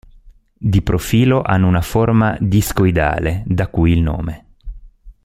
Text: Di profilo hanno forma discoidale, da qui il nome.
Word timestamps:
Di 0.57 0.81
profilo 0.81 1.43
hanno 1.43 1.79
forma 1.81 2.35
discoidale, 2.39 3.43
da 3.45 3.67
qui 3.67 3.91
il 3.91 4.01
nome. 4.01 4.45